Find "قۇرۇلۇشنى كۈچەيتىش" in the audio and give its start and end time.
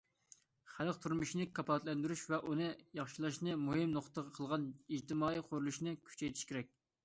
5.51-6.53